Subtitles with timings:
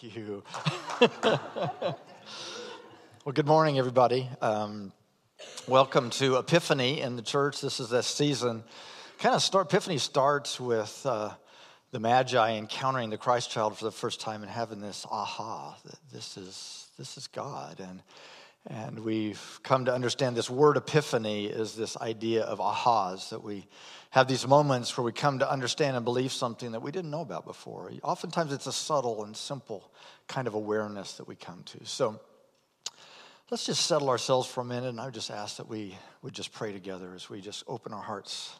[0.00, 0.42] Thank you.
[3.24, 4.28] well, good morning, everybody.
[4.42, 4.92] Um,
[5.66, 7.62] welcome to Epiphany in the church.
[7.62, 8.62] This is a season.
[9.18, 9.68] Kind of start.
[9.68, 11.30] Epiphany starts with uh,
[11.92, 15.78] the Magi encountering the Christ child for the first time and having this aha.
[16.12, 18.02] This is this is God, and
[18.68, 23.66] and we've come to understand this word epiphany is this idea of ahas that we
[24.10, 27.20] have these moments where we come to understand and believe something that we didn't know
[27.20, 27.92] about before.
[28.02, 29.92] Oftentimes it's a subtle and simple
[30.26, 31.84] kind of awareness that we come to.
[31.84, 32.18] So
[33.50, 36.34] let's just settle ourselves for a minute, and I would just ask that we would
[36.34, 38.58] just pray together as we just open our hearts.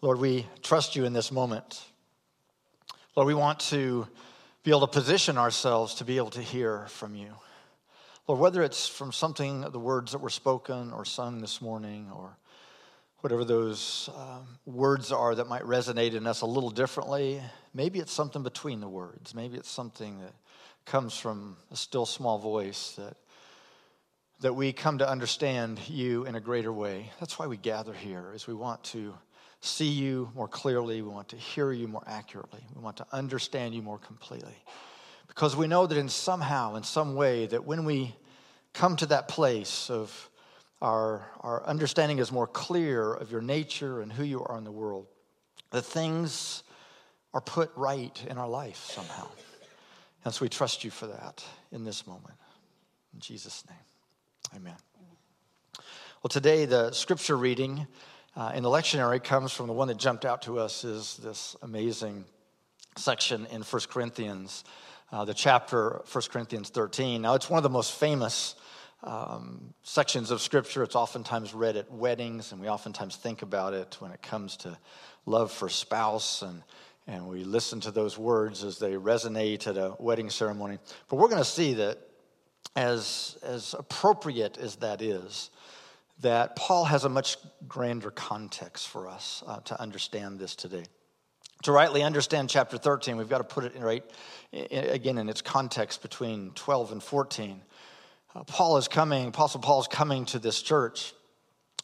[0.00, 1.82] Lord, we trust you in this moment.
[3.16, 4.06] Lord, we want to
[4.62, 7.32] be able to position ourselves to be able to hear from you.
[8.26, 12.38] Lord, whether it's from something, the words that were spoken or sung this morning, or
[13.20, 17.42] whatever those um, words are that might resonate in us a little differently.
[17.74, 19.34] Maybe it's something between the words.
[19.34, 20.32] Maybe it's something that
[20.86, 23.18] comes from a still small voice that,
[24.40, 27.10] that we come to understand you in a greater way.
[27.20, 29.12] That's why we gather here, is we want to
[29.60, 31.02] see you more clearly.
[31.02, 32.64] We want to hear you more accurately.
[32.74, 34.56] We want to understand you more completely.
[35.34, 38.14] Because we know that in somehow, in some way, that when we
[38.72, 40.30] come to that place of
[40.80, 44.72] our, our understanding is more clear of your nature and who you are in the
[44.72, 45.06] world.
[45.70, 46.62] The things
[47.32, 49.28] are put right in our life somehow.
[50.24, 52.34] And so we trust you for that in this moment.
[53.12, 54.76] In Jesus' name, amen.
[56.22, 57.86] Well, today the scripture reading
[58.36, 61.56] uh, in the lectionary comes from the one that jumped out to us is this
[61.62, 62.24] amazing
[62.96, 64.64] section in 1 Corinthians,
[65.12, 67.22] uh, the chapter 1 Corinthians 13.
[67.22, 68.54] Now, it's one of the most famous
[69.02, 70.82] um, sections of scripture.
[70.82, 74.76] It's oftentimes read at weddings, and we oftentimes think about it when it comes to
[75.26, 76.62] love for spouse, and,
[77.06, 80.78] and we listen to those words as they resonate at a wedding ceremony.
[81.08, 81.98] But we're going to see that,
[82.76, 85.50] as, as appropriate as that is,
[86.20, 87.36] that Paul has a much
[87.68, 90.84] grander context for us uh, to understand this today.
[91.64, 94.04] To rightly understand chapter 13, we've got to put it in right
[94.52, 97.62] again in its context between 12 and 14.
[98.34, 101.14] Uh, Paul is coming, Apostle Paul is coming to this church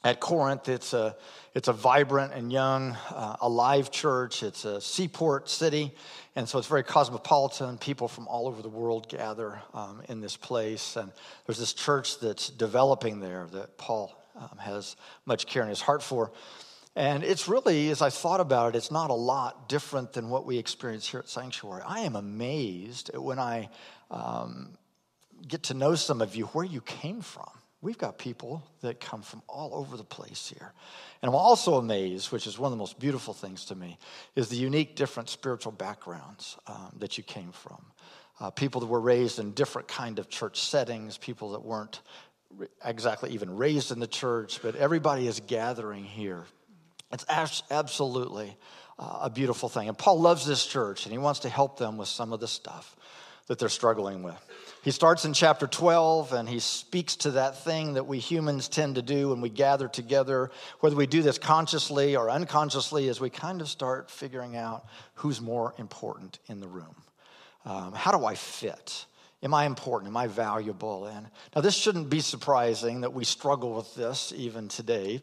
[0.04, 0.68] at Corinth.
[0.68, 1.16] It's a,
[1.54, 4.42] it's a vibrant and young, uh, alive church.
[4.42, 5.94] It's a seaport city,
[6.36, 7.78] and so it's very cosmopolitan.
[7.78, 10.96] People from all over the world gather um, in this place.
[10.96, 11.10] And
[11.46, 16.02] there's this church that's developing there that Paul um, has much care in his heart
[16.02, 16.32] for.
[16.96, 20.44] And it's really, as I thought about it, it's not a lot different than what
[20.44, 21.82] we experience here at Sanctuary.
[21.86, 23.68] I am amazed when I
[24.10, 24.76] um,
[25.46, 27.48] get to know some of you where you came from.
[27.82, 30.72] We've got people that come from all over the place here.
[31.22, 33.96] And I'm also amazed, which is one of the most beautiful things to me,
[34.36, 37.82] is the unique, different spiritual backgrounds um, that you came from.
[38.38, 42.00] Uh, people that were raised in different kind of church settings, people that weren't
[42.84, 46.44] exactly even raised in the church, but everybody is gathering here.
[47.12, 48.56] It's absolutely
[48.98, 49.88] uh, a beautiful thing.
[49.88, 52.48] And Paul loves this church, and he wants to help them with some of the
[52.48, 52.96] stuff
[53.48, 54.38] that they're struggling with.
[54.84, 58.94] He starts in chapter 12 and he speaks to that thing that we humans tend
[58.94, 63.28] to do when we gather together, whether we do this consciously or unconsciously, as we
[63.28, 66.94] kind of start figuring out who's more important in the room.
[67.64, 69.04] Um, how do I fit?
[69.42, 70.10] Am I important?
[70.10, 71.06] Am I valuable?
[71.06, 75.22] And now, this shouldn't be surprising that we struggle with this even today.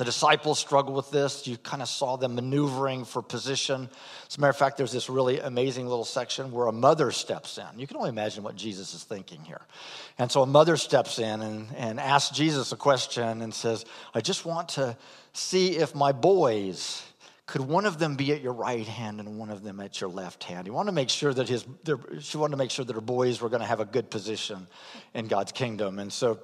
[0.00, 1.46] The disciples struggle with this.
[1.46, 3.86] You kind of saw them maneuvering for position.
[4.26, 7.58] As a matter of fact, there's this really amazing little section where a mother steps
[7.58, 7.78] in.
[7.78, 9.60] You can only imagine what Jesus is thinking here.
[10.16, 13.84] And so a mother steps in and, and asks Jesus a question and says,
[14.14, 14.96] I just want to
[15.34, 17.02] see if my boys,
[17.44, 20.08] could one of them be at your right hand and one of them at your
[20.08, 20.66] left hand?
[20.66, 21.66] He wanted to make sure that his,
[22.20, 24.66] she wanted to make sure that her boys were going to have a good position
[25.12, 25.98] in God's kingdom.
[25.98, 26.40] And so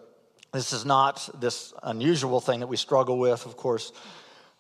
[0.57, 3.45] this is not this unusual thing that we struggle with.
[3.47, 3.93] Of course,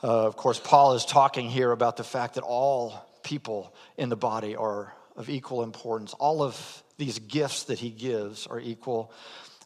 [0.04, 4.16] uh, of course, Paul is talking here about the fact that all people in the
[4.16, 6.12] body are of equal importance.
[6.14, 9.12] All of these gifts that he gives are equal,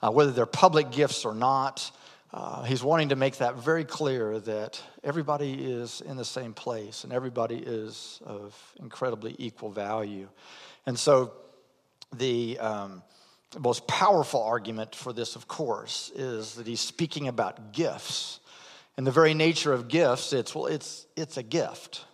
[0.03, 1.91] uh, whether they're public gifts or not.
[2.33, 7.03] Uh, he's wanting to make that very clear that everybody is in the same place
[7.03, 10.29] and everybody is of incredibly equal value.
[10.87, 11.33] And so
[12.17, 12.59] the.
[12.61, 13.03] Um,
[13.51, 18.41] the most powerful argument for this, of course, is that he's speaking about gifts.
[18.97, 22.05] And the very nature of gifts, it's well, it's it's a gift.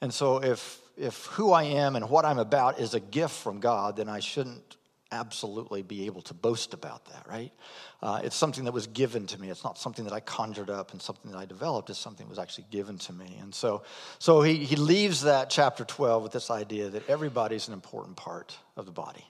[0.00, 3.60] And so if if who I am and what I'm about is a gift from
[3.60, 4.76] God, then I shouldn't
[5.12, 7.52] absolutely be able to boast about that, right?
[8.02, 9.48] Uh, it's something that was given to me.
[9.48, 11.88] It's not something that I conjured up and something that I developed.
[11.90, 13.38] It's something that was actually given to me.
[13.40, 13.82] And so,
[14.18, 18.56] so he, he leaves that chapter 12 with this idea that everybody's an important part
[18.76, 19.24] of the body.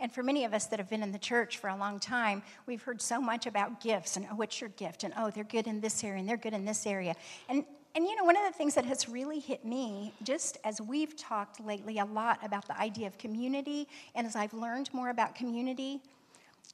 [0.00, 2.42] And for many of us that have been in the church for a long time,
[2.66, 5.02] we've heard so much about gifts and oh, what's your gift?
[5.02, 7.14] And oh, they're good in this area and they're good in this area.
[7.48, 7.64] And
[7.94, 11.16] and you know, one of the things that has really hit me, just as we've
[11.16, 15.34] talked lately a lot about the idea of community, and as I've learned more about
[15.34, 16.00] community,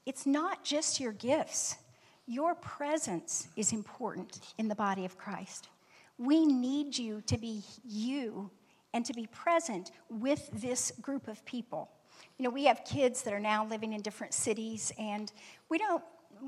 [0.05, 1.77] it's not just your gifts.
[2.27, 5.69] Your presence is important in the body of Christ.
[6.19, 8.51] We need you to be you
[8.93, 11.91] and to be present with this group of people.
[12.39, 15.33] You know, we have kids that are now living in different cities, and
[15.69, 16.03] we don't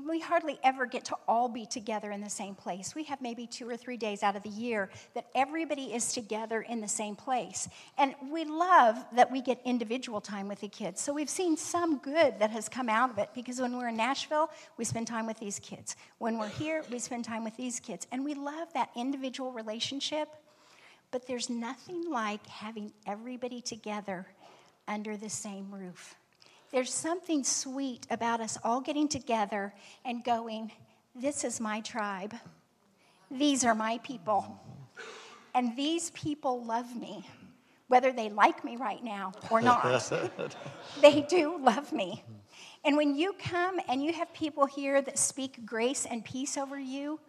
[0.05, 2.93] we hardly ever get to all be together in the same place.
[2.93, 6.61] We have maybe two or three days out of the year that everybody is together
[6.61, 7.67] in the same place.
[7.97, 11.01] And we love that we get individual time with the kids.
[11.01, 13.97] So we've seen some good that has come out of it because when we're in
[13.97, 15.95] Nashville, we spend time with these kids.
[16.19, 18.07] When we're here, we spend time with these kids.
[18.11, 20.29] And we love that individual relationship.
[21.09, 24.27] But there's nothing like having everybody together
[24.87, 26.15] under the same roof.
[26.71, 29.73] There's something sweet about us all getting together
[30.03, 30.71] and going,
[31.15, 32.33] This is my tribe.
[33.31, 34.59] These are my people.
[35.53, 37.27] And these people love me,
[37.87, 40.11] whether they like me right now or not.
[41.01, 42.23] they do love me.
[42.85, 46.79] And when you come and you have people here that speak grace and peace over
[46.79, 47.19] you,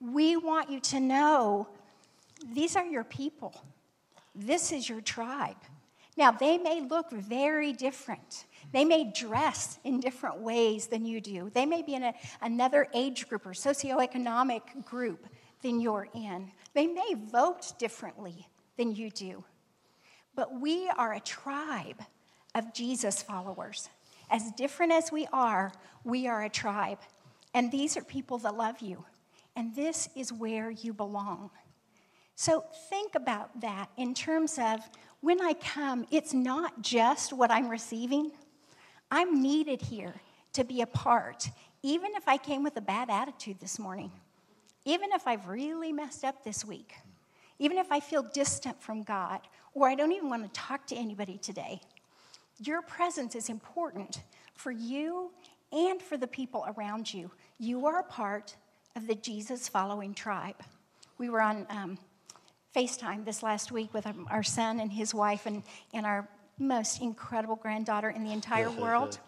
[0.00, 1.68] we want you to know
[2.52, 3.64] these are your people.
[4.34, 5.56] This is your tribe.
[6.16, 8.44] Now, they may look very different.
[8.72, 11.50] They may dress in different ways than you do.
[11.52, 15.26] They may be in a, another age group or socioeconomic group
[15.62, 16.52] than you're in.
[16.72, 18.46] They may vote differently
[18.76, 19.44] than you do.
[20.36, 22.00] But we are a tribe
[22.54, 23.88] of Jesus followers.
[24.30, 25.72] As different as we are,
[26.04, 26.98] we are a tribe.
[27.54, 29.04] And these are people that love you.
[29.56, 31.50] And this is where you belong.
[32.36, 34.80] So think about that in terms of
[35.24, 38.30] when I come, it's not just what I'm receiving.
[39.10, 40.14] I'm needed here
[40.52, 41.48] to be a part,
[41.82, 44.12] even if I came with a bad attitude this morning,
[44.84, 46.92] even if I've really messed up this week,
[47.58, 49.40] even if I feel distant from God,
[49.72, 51.80] or I don't even want to talk to anybody today.
[52.58, 54.20] Your presence is important
[54.52, 55.30] for you
[55.72, 57.30] and for the people around you.
[57.58, 58.56] You are a part
[58.94, 60.56] of the Jesus following tribe.
[61.16, 61.98] We were on um,
[62.74, 65.62] FaceTime this last week with our son and his wife and,
[65.92, 66.28] and our
[66.58, 69.18] most incredible granddaughter in the entire world.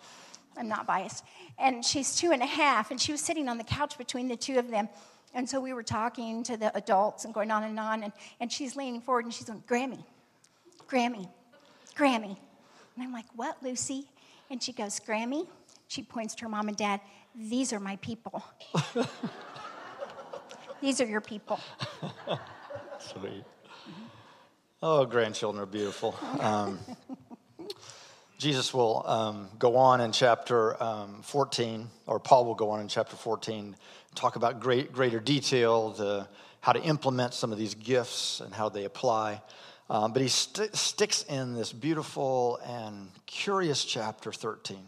[0.56, 1.24] I'm not biased.
[1.58, 4.36] And she's two and a half, and she was sitting on the couch between the
[4.36, 4.88] two of them.
[5.32, 8.50] And so we were talking to the adults and going on and on, and, and
[8.50, 10.02] she's leaning forward and she's going, Grammy,
[10.88, 11.28] Grammy,
[11.96, 12.36] Grammy.
[12.94, 14.08] And I'm like, What, Lucy?
[14.50, 15.46] And she goes, Grammy.
[15.88, 17.00] She points to her mom and dad,
[17.34, 18.42] These are my people.
[20.80, 21.60] These are your people.
[23.00, 23.44] Sweet.
[24.82, 26.14] Oh, grandchildren are beautiful.
[26.40, 26.78] Um,
[28.38, 32.88] Jesus will um, go on in chapter um, 14, or Paul will go on in
[32.88, 33.76] chapter 14,
[34.14, 36.28] talk about great, greater detail, the,
[36.60, 39.40] how to implement some of these gifts and how they apply.
[39.88, 44.78] Um, but he st- sticks in this beautiful and curious chapter 13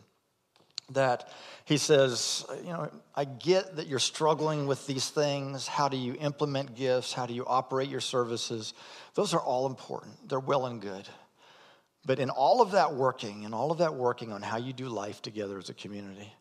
[0.91, 1.29] that
[1.65, 5.67] he says, you know, I get that you're struggling with these things.
[5.67, 7.13] How do you implement gifts?
[7.13, 8.75] How do you operate your services?
[9.15, 10.29] Those are all important.
[10.29, 11.09] They're well and good.
[12.07, 14.89] But in all of that working, in all of that working on how you do
[14.89, 16.33] life together as a community,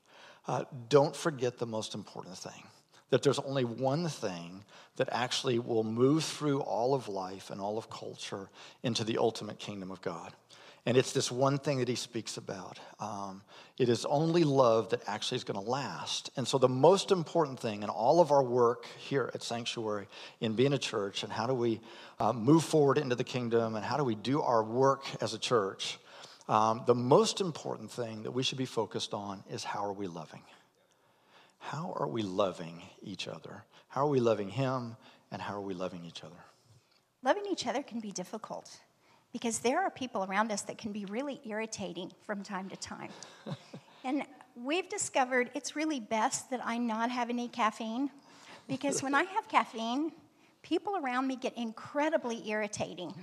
[0.48, 2.64] uh, don't forget the most important thing
[3.10, 4.64] that there's only one thing
[4.98, 8.50] that actually will move through all of life and all of culture
[8.84, 10.34] into the ultimate kingdom of God.
[10.88, 12.80] And it's this one thing that he speaks about.
[13.02, 13.42] Um,
[13.78, 16.30] it is only love that actually is going to last.
[16.38, 20.08] And so, the most important thing in all of our work here at Sanctuary,
[20.40, 21.82] in being a church, and how do we
[22.22, 25.38] uh, move forward into the kingdom, and how do we do our work as a
[25.38, 26.00] church,
[26.48, 30.08] um, the most important thing that we should be focused on is how are we
[30.08, 30.44] loving?
[31.60, 33.66] How are we loving each other?
[33.90, 34.96] How are we loving Him,
[35.34, 36.46] and how are we loving each other?
[37.24, 38.80] Loving each other can be difficult
[39.34, 43.10] because there are people around us that can be really irritating from time to time.
[44.04, 44.24] and
[44.56, 48.10] we've discovered it's really best that I not have any caffeine
[48.68, 50.12] because when I have caffeine,
[50.62, 53.14] people around me get incredibly irritating.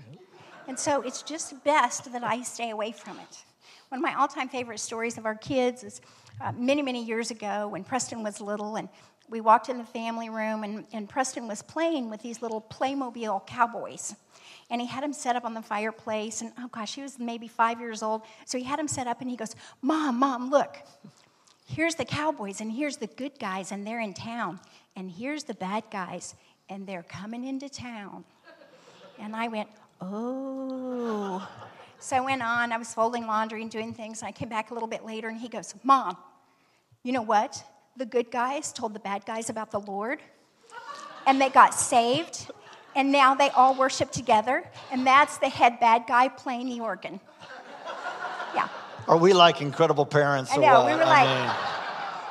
[0.66, 3.44] And so it's just best that I stay away from it.
[3.88, 6.00] One of my all time favorite stories of our kids is
[6.40, 8.88] uh, many, many years ago when Preston was little, and
[9.28, 13.46] we walked in the family room, and, and Preston was playing with these little Playmobil
[13.46, 14.14] cowboys.
[14.74, 17.46] And he had him set up on the fireplace, and oh gosh, he was maybe
[17.46, 18.22] five years old.
[18.44, 20.78] So he had him set up, and he goes, Mom, Mom, look.
[21.64, 24.58] Here's the cowboys, and here's the good guys, and they're in town.
[24.96, 26.34] And here's the bad guys,
[26.68, 28.24] and they're coming into town.
[29.20, 29.68] And I went,
[30.00, 31.48] Oh.
[32.00, 34.22] So I went on, I was folding laundry and doing things.
[34.22, 36.16] And I came back a little bit later, and he goes, Mom,
[37.04, 37.62] you know what?
[37.96, 40.18] The good guys told the bad guys about the Lord,
[41.28, 42.50] and they got saved,
[42.94, 47.20] and now they all worship together, and that's the head bad guy playing the organ.
[48.54, 48.68] Yeah.
[49.08, 50.52] Are we like incredible parents?
[50.52, 51.54] I know, we were like- I mean,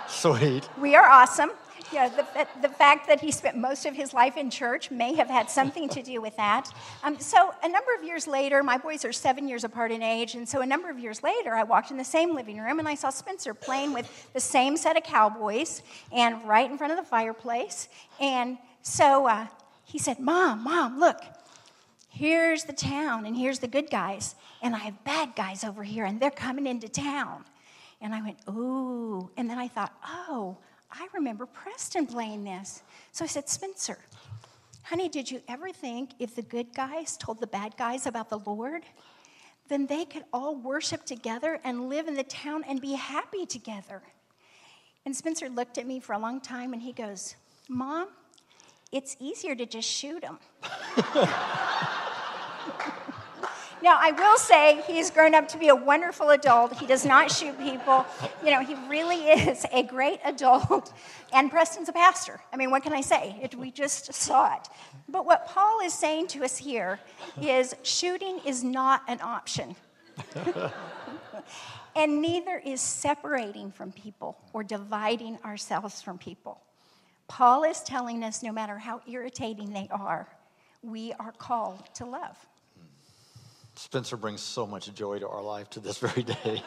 [0.07, 0.69] sweet.
[0.79, 1.51] We are awesome.
[1.91, 5.29] Yeah, the, the fact that he spent most of his life in church may have
[5.29, 6.71] had something to do with that.
[7.03, 10.33] Um, so, a number of years later, my boys are seven years apart in age,
[10.33, 12.87] and so a number of years later, I walked in the same living room and
[12.87, 16.97] I saw Spencer playing with the same set of cowboys and right in front of
[16.97, 17.89] the fireplace.
[18.19, 19.45] And so uh,
[19.93, 21.21] he said, Mom, Mom, look,
[22.09, 24.33] here's the town and here's the good guys,
[24.63, 27.45] and I have bad guys over here, and they're coming into town.
[28.01, 29.29] And I went, ooh.
[29.37, 30.57] And then I thought, oh,
[30.91, 32.81] I remember Preston playing this.
[33.11, 33.99] So I said, Spencer,
[34.81, 38.39] honey, did you ever think if the good guys told the bad guys about the
[38.39, 38.81] Lord,
[39.67, 44.01] then they could all worship together and live in the town and be happy together?
[45.05, 47.35] And Spencer looked at me for a long time and he goes,
[47.69, 48.07] Mom,
[48.93, 50.39] it's easier to just shoot them.
[53.83, 56.79] Now, I will say he's grown up to be a wonderful adult.
[56.79, 58.05] He does not shoot people.
[58.41, 60.93] You know, he really is a great adult.
[61.33, 62.39] And Preston's a pastor.
[62.53, 63.37] I mean, what can I say?
[63.41, 64.69] It, we just saw it.
[65.09, 66.97] But what Paul is saying to us here
[67.41, 69.75] is shooting is not an option.
[71.93, 76.61] and neither is separating from people or dividing ourselves from people.
[77.27, 80.27] Paul is telling us no matter how irritating they are,
[80.81, 82.37] we are called to love.
[83.75, 86.61] Spencer brings so much joy to our life to this very day.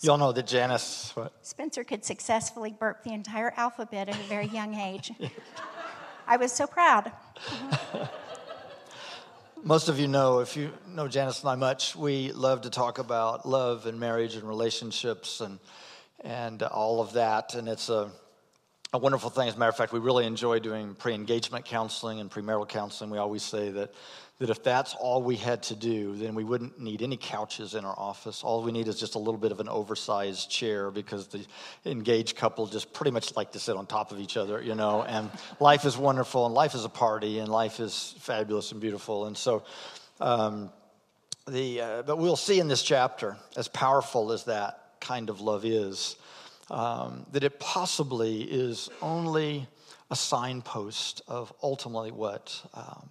[0.00, 1.32] Y'all know that Janice, what?
[1.40, 5.12] Spencer could successfully burp the entire alphabet at a very young age.
[6.26, 7.10] I was so proud.
[9.62, 12.98] Most of you know, if you know Janice and I much, we love to talk
[12.98, 15.58] about love and marriage and relationships and
[16.20, 17.54] and all of that.
[17.54, 18.10] And it's a
[18.94, 19.48] a wonderful thing.
[19.48, 23.10] As a matter of fact, we really enjoy doing pre-engagement counseling and premarital counseling.
[23.10, 23.92] We always say that
[24.38, 27.84] that if that's all we had to do, then we wouldn't need any couches in
[27.84, 28.42] our office.
[28.42, 31.46] All we need is just a little bit of an oversized chair because the
[31.84, 35.02] engaged couple just pretty much like to sit on top of each other, you know.
[35.02, 39.26] And life is wonderful, and life is a party, and life is fabulous and beautiful.
[39.26, 39.62] And so,
[40.20, 40.70] um,
[41.48, 45.64] the uh, but we'll see in this chapter, as powerful as that kind of love
[45.64, 46.16] is,
[46.70, 49.66] um, that it possibly is only
[50.10, 52.60] a signpost of ultimately what.
[52.74, 53.10] Um,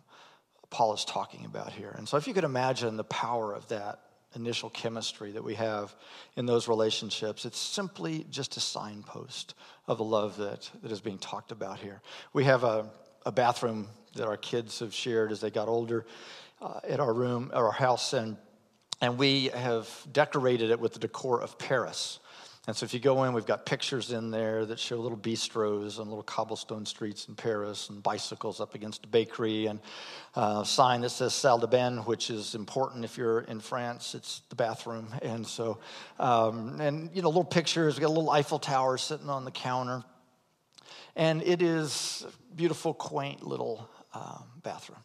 [0.69, 1.93] Paul is talking about here.
[1.95, 3.99] And so, if you could imagine the power of that
[4.35, 5.93] initial chemistry that we have
[6.35, 9.53] in those relationships, it's simply just a signpost
[9.87, 12.01] of the love that, that is being talked about here.
[12.33, 12.87] We have a,
[13.25, 16.05] a bathroom that our kids have shared as they got older
[16.61, 18.37] uh, at our room, at our house, and,
[19.01, 22.19] and we have decorated it with the decor of Paris.
[22.65, 25.99] And so if you go in, we've got pictures in there that show little bistros
[25.99, 29.81] and little cobblestone streets in Paris and bicycles up against a bakery and
[30.35, 34.15] a sign that says salle de bain, which is important if you're in France.
[34.15, 35.07] It's the bathroom.
[35.21, 35.79] And so,
[36.19, 37.97] um, and, you know, little pictures.
[37.97, 40.01] we got a little Eiffel Tower sitting on the counter.
[41.17, 45.03] And it is beautiful, quaint little um, bathroom.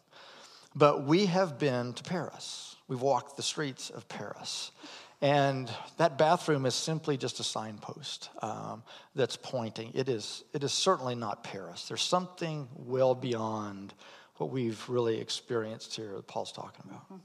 [0.75, 2.77] But we have been to Paris.
[2.87, 4.71] We've walked the streets of Paris.
[5.21, 8.83] And that bathroom is simply just a signpost um,
[9.15, 9.91] that's pointing.
[9.93, 11.87] It is, it is certainly not Paris.
[11.89, 13.93] There's something well beyond
[14.37, 17.03] what we've really experienced here that Paul's talking about.
[17.05, 17.15] Mm-hmm.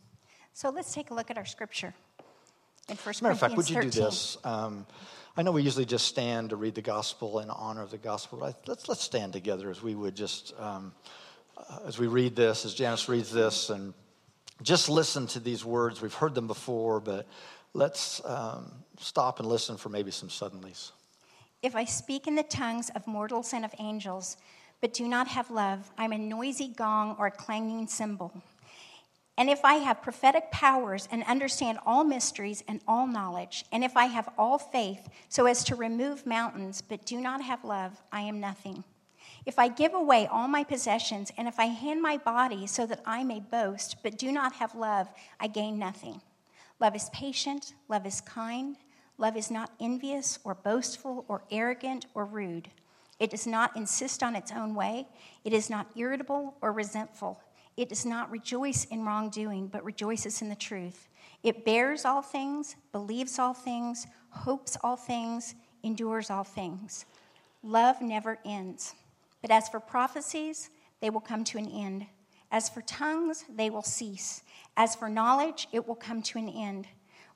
[0.52, 1.94] So let's take a look at our scripture
[2.88, 3.90] in 1 As a matter of fact, would you 13.
[3.90, 4.36] do this?
[4.42, 4.86] Um,
[5.36, 8.38] I know we usually just stand to read the gospel in honor of the gospel,
[8.38, 10.92] but I, let's, let's stand together as we would just, um,
[11.56, 13.94] uh, as we read this, as Janice reads this, and
[14.62, 16.00] just listen to these words.
[16.00, 17.26] We've heard them before, but
[17.74, 20.92] let's um, stop and listen for maybe some suddenlies.
[21.62, 24.36] If I speak in the tongues of mortals and of angels,
[24.80, 28.32] but do not have love, I'm a noisy gong or a clanging cymbal.
[29.36, 33.96] And if I have prophetic powers and understand all mysteries and all knowledge, and if
[33.96, 38.20] I have all faith so as to remove mountains, but do not have love, I
[38.20, 38.84] am nothing.
[39.44, 43.00] If I give away all my possessions, and if I hand my body so that
[43.04, 45.08] I may boast, but do not have love,
[45.40, 46.20] I gain nothing.
[46.80, 48.76] Love is patient, love is kind,
[49.18, 52.68] love is not envious or boastful or arrogant or rude.
[53.20, 55.06] It does not insist on its own way.
[55.44, 57.40] It is not irritable or resentful.
[57.76, 61.08] It does not rejoice in wrongdoing, but rejoices in the truth.
[61.42, 67.04] It bears all things, believes all things, hopes all things, endures all things.
[67.62, 68.94] Love never ends.
[69.42, 72.06] But as for prophecies, they will come to an end.
[72.54, 74.44] As for tongues, they will cease.
[74.76, 76.86] As for knowledge, it will come to an end.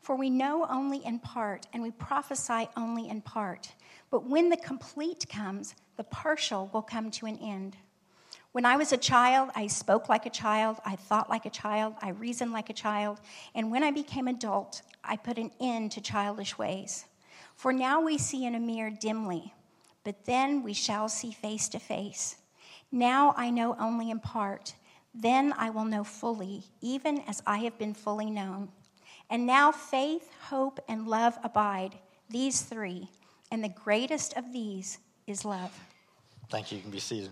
[0.01, 3.75] For we know only in part, and we prophesy only in part.
[4.13, 7.77] But when the complete comes, the partial will come to an end.
[8.53, 11.95] When I was a child, I spoke like a child, I thought like a child,
[12.01, 13.19] I reasoned like a child,
[13.57, 17.07] and when I became adult, I put an end to childish ways.
[17.57, 19.53] For now we see in a mirror dimly,
[20.05, 22.37] but then we shall see face to face.
[22.93, 24.75] Now I know only in part,
[25.21, 28.69] then I will know fully, even as I have been fully known.
[29.31, 31.97] And now faith, hope, and love abide,
[32.31, 33.09] these three,
[33.51, 35.77] and the greatest of these is love.
[36.51, 36.77] Thank you.
[36.77, 37.31] You can be seated.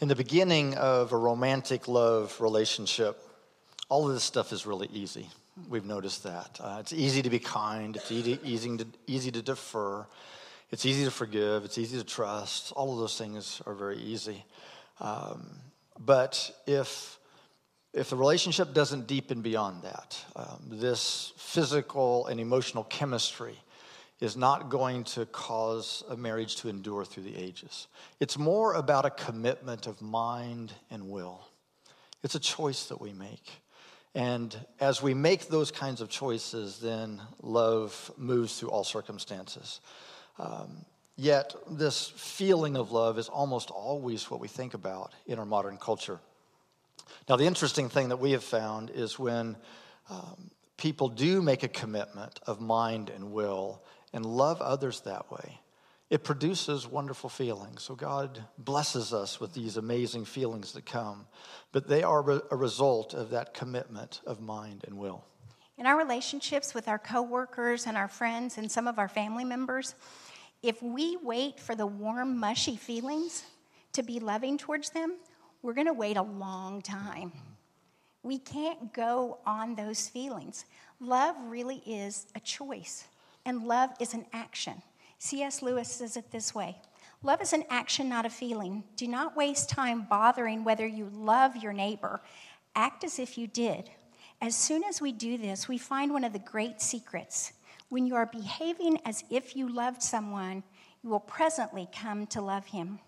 [0.00, 3.22] In the beginning of a romantic love relationship,
[3.88, 5.28] all of this stuff is really easy.
[5.68, 6.58] We've noticed that.
[6.60, 10.06] Uh, it's easy to be kind, it's easy, easy, to, easy to defer,
[10.72, 12.72] it's easy to forgive, it's easy to trust.
[12.72, 14.44] All of those things are very easy.
[15.00, 15.50] Um,
[16.00, 17.18] but if
[17.92, 23.54] if the relationship doesn't deepen beyond that, um, this physical and emotional chemistry
[24.18, 27.88] is not going to cause a marriage to endure through the ages.
[28.18, 31.46] It's more about a commitment of mind and will.
[32.22, 33.50] It's a choice that we make.
[34.14, 39.80] And as we make those kinds of choices, then love moves through all circumstances.
[40.38, 40.84] Um,
[41.16, 45.76] yet, this feeling of love is almost always what we think about in our modern
[45.76, 46.20] culture.
[47.28, 49.56] Now, the interesting thing that we have found is when
[50.10, 55.60] um, people do make a commitment of mind and will, and love others that way,
[56.10, 57.82] it produces wonderful feelings.
[57.82, 61.26] So God blesses us with these amazing feelings that come,
[61.72, 65.24] but they are a result of that commitment of mind and will.
[65.78, 69.94] In our relationships with our coworkers and our friends and some of our family members,
[70.62, 73.44] if we wait for the warm, mushy feelings
[73.92, 75.16] to be loving towards them,
[75.62, 77.32] we're going to wait a long time.
[78.22, 80.64] We can't go on those feelings.
[81.00, 83.04] Love really is a choice
[83.44, 84.82] and love is an action.
[85.18, 85.62] C.S.
[85.62, 86.76] Lewis says it this way
[87.22, 88.84] Love is an action, not a feeling.
[88.96, 92.20] Do not waste time bothering whether you love your neighbor.
[92.74, 93.90] Act as if you did.
[94.42, 97.52] As soon as we do this, we find one of the great secrets.
[97.90, 100.64] When you are behaving as if you loved someone,
[101.00, 102.98] you will presently come to love him.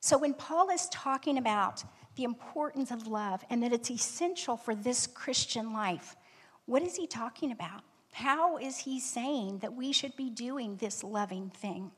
[0.00, 1.84] So, when Paul is talking about
[2.16, 6.16] the importance of love and that it's essential for this Christian life,
[6.64, 7.82] what is he talking about?
[8.12, 11.90] How is he saying that we should be doing this loving thing?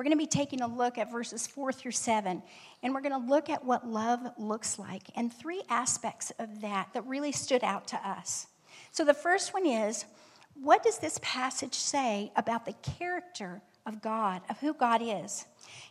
[0.00, 2.42] We're going to be taking a look at verses four through seven,
[2.82, 6.88] and we're going to look at what love looks like and three aspects of that
[6.94, 8.46] that really stood out to us.
[8.92, 10.06] So, the first one is
[10.54, 15.44] what does this passage say about the character of God, of who God is?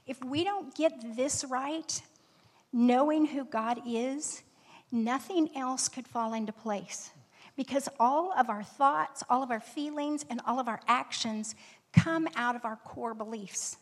[0.08, 2.02] If we don't get this right,
[2.74, 4.42] knowing who God is,
[4.92, 7.12] nothing else could fall into place
[7.56, 11.54] because all of our thoughts, all of our feelings, and all of our actions
[11.94, 13.78] come out of our core beliefs.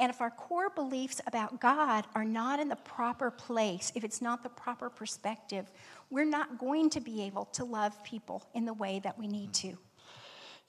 [0.00, 4.20] And if our core beliefs about God are not in the proper place, if it's
[4.20, 5.70] not the proper perspective,
[6.10, 9.52] we're not going to be able to love people in the way that we need
[9.54, 9.78] to.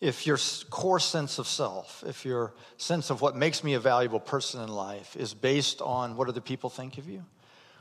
[0.01, 0.37] If your
[0.69, 4.69] core sense of self, if your sense of what makes me a valuable person in
[4.69, 7.25] life is based on what other people think of you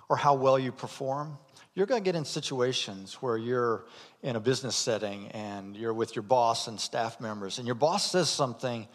[0.08, 1.36] or how well you perform,
[1.74, 3.84] you're going to get in situations where you're
[4.22, 8.12] in a business setting and you're with your boss and staff members, and your boss
[8.12, 8.86] says something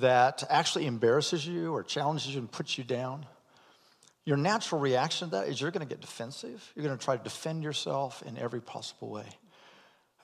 [0.00, 3.26] that actually embarrasses you or challenges you and puts you down.
[4.24, 6.72] Your natural reaction to that is you're going to get defensive.
[6.74, 9.26] You're going to try to defend yourself in every possible way.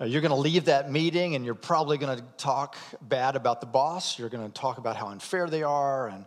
[0.01, 3.61] Uh, you're going to leave that meeting and you're probably going to talk bad about
[3.61, 4.19] the boss.
[4.19, 6.25] You're going to talk about how unfair they are, and,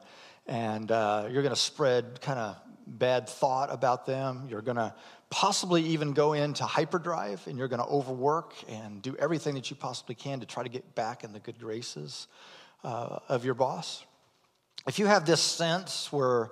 [0.47, 2.55] and uh, you're going to spread kind of
[2.87, 4.47] bad thought about them.
[4.49, 4.95] You're going to
[5.29, 9.75] possibly even go into hyperdrive and you're going to overwork and do everything that you
[9.75, 12.27] possibly can to try to get back in the good graces
[12.83, 14.05] uh, of your boss.
[14.87, 16.51] If you have this sense where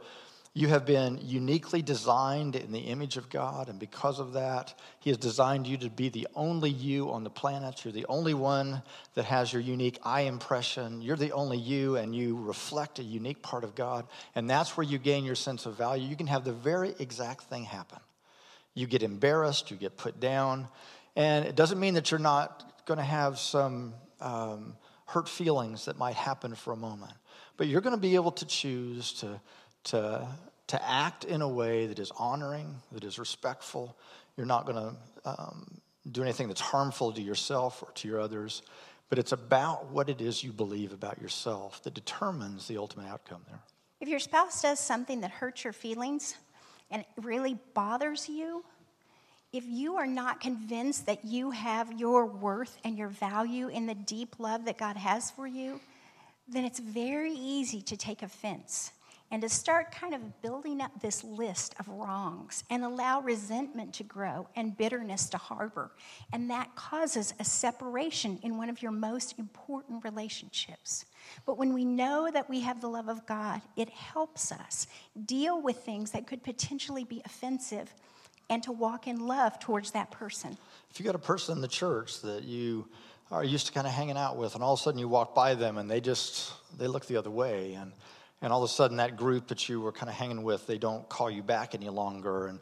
[0.58, 5.10] you have been uniquely designed in the image of God, and because of that, He
[5.10, 7.84] has designed you to be the only you on the planet.
[7.84, 8.82] You're the only one
[9.16, 11.02] that has your unique eye impression.
[11.02, 14.08] You're the only you, and you reflect a unique part of God.
[14.34, 16.08] And that's where you gain your sense of value.
[16.08, 18.00] You can have the very exact thing happen.
[18.74, 20.70] You get embarrassed, you get put down,
[21.18, 25.98] and it doesn't mean that you're not going to have some um, hurt feelings that
[25.98, 27.14] might happen for a moment.
[27.58, 29.40] But you're going to be able to choose to,
[29.86, 30.28] to,
[30.68, 33.96] to act in a way that is honoring, that is respectful.
[34.36, 35.80] You're not going to um,
[36.12, 38.62] do anything that's harmful to yourself or to your others.
[39.10, 43.42] But it's about what it is you believe about yourself that determines the ultimate outcome
[43.48, 43.60] there.
[44.02, 46.36] If your spouse does something that hurts your feelings
[46.92, 48.64] and it really bothers you,
[49.56, 53.96] if you are not convinced that you have your worth and your value in the
[53.96, 55.80] deep love that God has for you,
[56.48, 58.92] then it's very easy to take offense
[59.32, 64.04] and to start kind of building up this list of wrongs and allow resentment to
[64.04, 65.90] grow and bitterness to harbor.
[66.34, 71.06] And that causes a separation in one of your most important relationships.
[71.46, 74.86] But when we know that we have the love of God, it helps us
[75.26, 77.94] deal with things that could potentially be offensive
[78.50, 80.58] and to walk in love towards that person.
[80.92, 82.88] If you got a person in the church that you
[83.32, 85.34] are used to kind of hanging out with and all of a sudden you walk
[85.34, 87.92] by them and they just they look the other way and
[88.42, 90.78] and all of a sudden that group that you were kind of hanging with they
[90.78, 92.60] don't call you back any longer and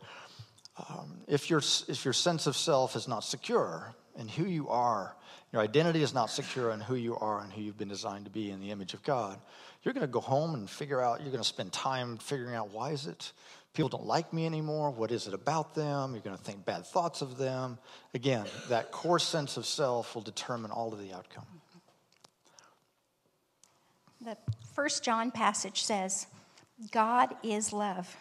[0.90, 5.16] um, if your if your sense of self is not secure in who you are
[5.52, 8.32] your identity is not secure in who you are and who you've been designed to
[8.32, 9.38] be in the image of god
[9.84, 12.72] you're going to go home and figure out you're going to spend time figuring out
[12.72, 13.34] why is it
[13.74, 16.86] people don't like me anymore what is it about them you're going to think bad
[16.86, 17.78] thoughts of them
[18.14, 21.46] again that core sense of self will determine all of the outcome
[24.24, 24.38] the
[24.74, 26.28] first John passage says,
[26.92, 28.16] God is love.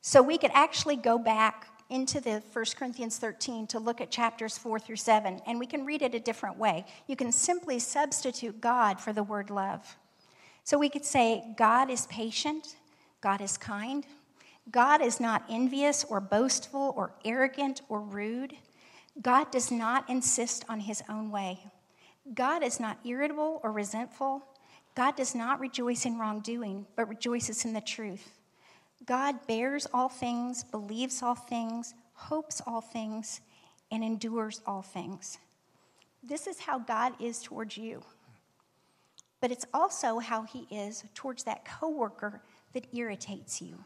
[0.00, 4.56] So we could actually go back into the 1 Corinthians 13 to look at chapters
[4.56, 6.86] 4 through 7, and we can read it a different way.
[7.08, 9.96] You can simply substitute God for the word love.
[10.62, 12.76] So we could say, God is patient,
[13.20, 14.06] God is kind,
[14.70, 18.54] God is not envious or boastful or arrogant or rude.
[19.20, 21.58] God does not insist on his own way.
[22.34, 24.44] God is not irritable or resentful.
[24.94, 28.32] God does not rejoice in wrongdoing, but rejoices in the truth.
[29.06, 33.40] God bears all things, believes all things, hopes all things,
[33.90, 35.38] and endures all things.
[36.22, 38.02] This is how God is towards you.
[39.40, 42.42] But it's also how he is towards that coworker
[42.74, 43.84] that irritates you.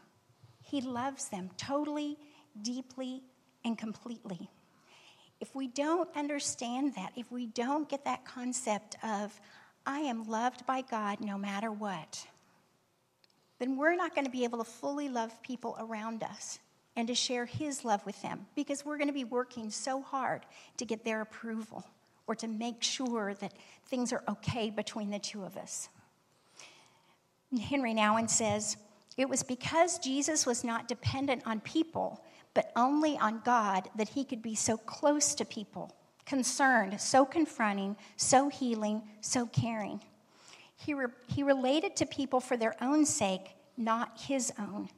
[0.65, 2.17] He loves them totally,
[2.61, 3.21] deeply,
[3.63, 4.49] and completely.
[5.39, 9.39] If we don't understand that, if we don't get that concept of,
[9.85, 12.25] I am loved by God no matter what,
[13.59, 16.59] then we're not going to be able to fully love people around us
[16.95, 20.45] and to share His love with them because we're going to be working so hard
[20.77, 21.85] to get their approval
[22.25, 23.53] or to make sure that
[23.85, 25.89] things are okay between the two of us.
[27.69, 28.77] Henry Nouwen says,
[29.17, 32.23] It was because Jesus was not dependent on people,
[32.53, 37.95] but only on God, that he could be so close to people concerned, so confronting,
[38.17, 40.01] so healing, so caring.
[40.75, 44.89] He, re- he related to people for their own sake, not his own.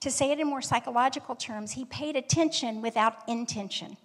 [0.00, 3.98] To say it in more psychological terms, he paid attention without intention.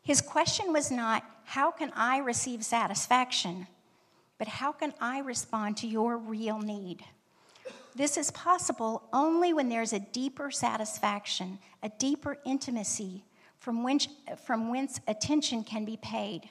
[0.00, 3.66] His question was not, How can I receive satisfaction?
[4.40, 7.04] but how can I respond to your real need?
[7.94, 13.24] This is possible only when there's a deeper satisfaction, a deeper intimacy
[13.58, 14.08] from whence,
[14.44, 16.48] from whence attention can be paid.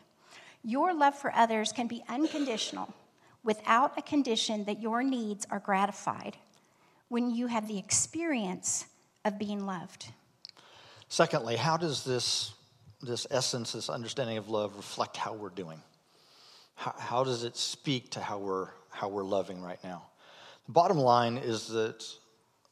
[0.63, 2.93] Your love for others can be unconditional
[3.43, 6.37] without a condition that your needs are gratified
[7.07, 8.85] when you have the experience
[9.25, 10.09] of being loved.
[11.07, 12.53] Secondly, how does this,
[13.01, 15.81] this essence, this understanding of love, reflect how we're doing?
[16.75, 20.08] How, how does it speak to how we're, how we're loving right now?
[20.69, 22.05] Bottom line is that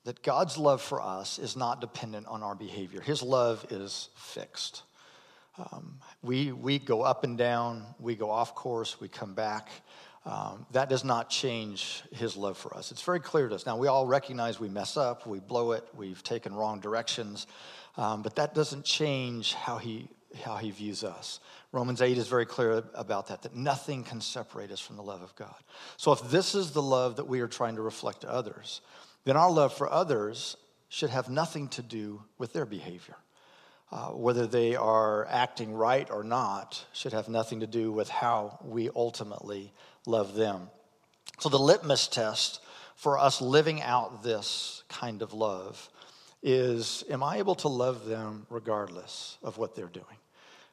[0.07, 3.01] that God's love for us is not dependent on our behavior.
[3.01, 4.83] His love is fixed.
[5.57, 9.67] Um, we, we go up and down, we go off course, we come back.
[10.25, 12.93] Um, that does not change his love for us.
[12.93, 13.65] It's very clear to us.
[13.65, 17.45] Now, we all recognize we mess up, we blow it, we've taken wrong directions,
[17.97, 20.07] um, but that doesn't change how he,
[20.37, 21.39] how he views us.
[21.71, 25.21] Romans 8 is very clear about that, that nothing can separate us from the love
[25.21, 25.55] of God.
[25.97, 28.81] So, if this is the love that we are trying to reflect to others,
[29.25, 30.57] then our love for others
[30.89, 33.17] should have nothing to do with their behavior.
[33.89, 38.59] Uh, whether they are acting right or not should have nothing to do with how
[38.61, 39.71] we ultimately
[40.05, 40.69] love them.
[41.39, 42.61] So, the litmus test
[42.95, 45.89] for us living out this kind of love
[46.43, 50.05] is Am I able to love them regardless of what they're doing?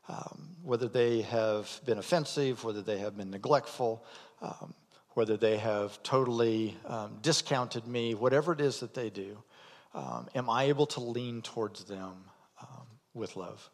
[0.09, 4.05] Um, whether they have been offensive, whether they have been neglectful,
[4.43, 4.75] um,
[5.11, 9.43] whether they have totally um, discounted me, whatever it is that they do,
[9.95, 12.25] um, am I able to lean towards them
[12.61, 13.71] um, with love?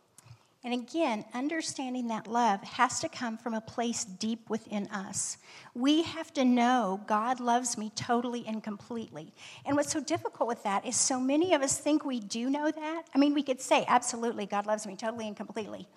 [0.62, 5.38] And again, understanding that love has to come from a place deep within us.
[5.74, 9.32] We have to know God loves me totally and completely.
[9.64, 12.70] And what's so difficult with that is so many of us think we do know
[12.70, 13.04] that.
[13.14, 15.88] I mean, we could say, absolutely, God loves me totally and completely.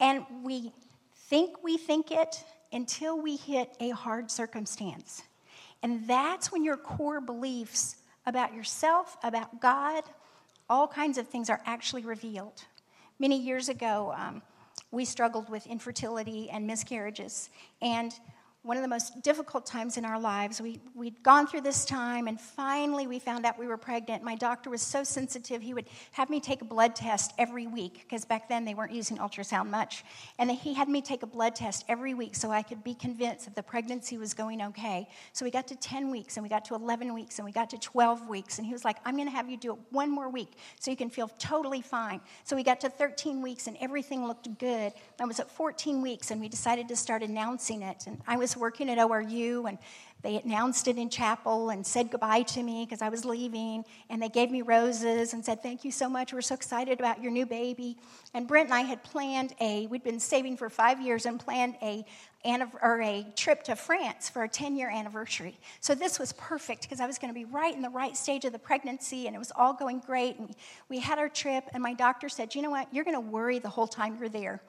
[0.00, 0.72] And we
[1.14, 5.22] think we think it until we hit a hard circumstance.
[5.82, 10.02] And that's when your core beliefs about yourself, about God,
[10.68, 12.64] all kinds of things are actually revealed.
[13.18, 14.42] Many years ago, um,
[14.90, 17.50] we struggled with infertility and miscarriages.
[17.82, 18.12] And
[18.64, 20.58] one of the most difficult times in our lives.
[20.58, 24.24] We, we'd gone through this time, and finally we found out we were pregnant.
[24.24, 28.06] My doctor was so sensitive, he would have me take a blood test every week,
[28.08, 30.02] because back then they weren't using ultrasound much.
[30.38, 33.44] And he had me take a blood test every week so I could be convinced
[33.44, 35.08] that the pregnancy was going okay.
[35.34, 37.68] So we got to 10 weeks, and we got to 11 weeks, and we got
[37.70, 38.56] to 12 weeks.
[38.56, 40.90] And he was like, I'm going to have you do it one more week so
[40.90, 42.22] you can feel totally fine.
[42.44, 44.94] So we got to 13 weeks, and everything looked good.
[45.20, 48.04] I was at 14 weeks, and we decided to start announcing it.
[48.06, 49.78] And I was working at ORU, and
[50.24, 53.84] they announced it in chapel and said goodbye to me because I was leaving.
[54.08, 56.32] And they gave me roses and said, Thank you so much.
[56.32, 57.98] We're so excited about your new baby.
[58.32, 61.76] And Brent and I had planned a, we'd been saving for five years and planned
[61.82, 62.06] a,
[62.82, 65.58] or a trip to France for a 10 year anniversary.
[65.80, 68.46] So this was perfect because I was going to be right in the right stage
[68.46, 70.38] of the pregnancy and it was all going great.
[70.38, 70.54] And
[70.88, 72.88] we had our trip, and my doctor said, You know what?
[72.94, 74.62] You're going to worry the whole time you're there.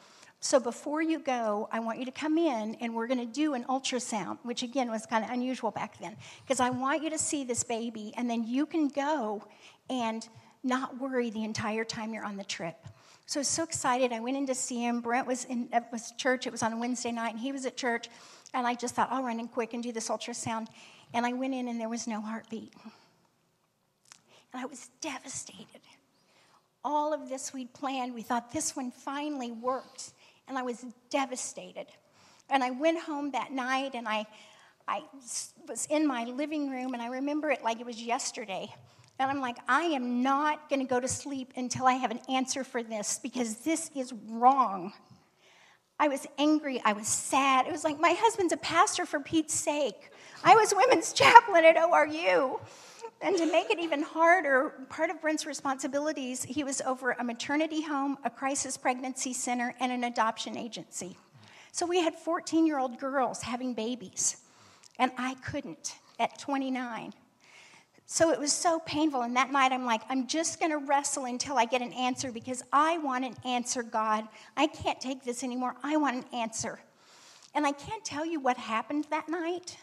[0.46, 3.56] So before you go, I want you to come in and we're going to do
[3.56, 7.18] an ultrasound, which again was kind of unusual back then, because I want you to
[7.18, 9.44] see this baby and then you can go
[9.90, 10.30] and
[10.64, 12.78] not worry the entire time you're on the trip.
[13.26, 14.14] So I was so excited.
[14.14, 15.02] I went in to see him.
[15.02, 16.46] Brent was in it was church.
[16.46, 18.08] It was on a Wednesday night, and he was at church.
[18.54, 20.68] And I just thought, I'll run in quick and do this ultrasound.
[21.16, 22.72] And I went in, and there was no heartbeat.
[24.54, 25.82] And I was devastated.
[26.84, 30.12] All of this we'd planned, we thought this one finally worked
[30.48, 31.88] and I was devastated.
[32.50, 34.26] And I went home that night and I,
[34.88, 35.04] I
[35.68, 38.74] was in my living room and I remember it like it was yesterday.
[39.18, 42.20] And I'm like, I am not going to go to sleep until I have an
[42.30, 44.94] answer for this because this is wrong.
[45.98, 46.82] I was angry.
[46.84, 47.66] I was sad.
[47.66, 50.12] It was like, my husband's a pastor for Pete's sake.
[50.44, 52.60] I was women's chaplain at ORU.
[53.22, 57.82] And to make it even harder, part of Brent's responsibilities, he was over a maternity
[57.82, 61.18] home, a crisis pregnancy center, and an adoption agency.
[61.72, 64.38] So we had 14 year old girls having babies,
[65.00, 67.14] and I couldn't at 29.
[68.08, 69.24] So it was so painful.
[69.24, 72.32] And that night, I'm like, I'm just going to wrestle until I get an answer
[72.32, 74.28] because I want an answer, God.
[74.56, 75.76] I can't take this anymore.
[75.84, 76.80] I want an answer.
[77.56, 79.78] And I can't tell you what happened that night.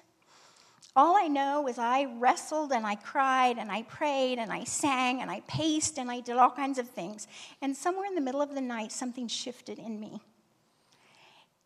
[0.95, 5.23] All I know is I wrestled and I cried and I prayed and I sang
[5.23, 7.27] and I paced and I did all kinds of things.
[7.63, 10.21] And somewhere in the middle of the night, something shifted in me.